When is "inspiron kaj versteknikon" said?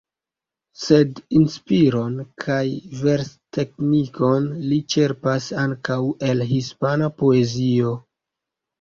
1.39-4.51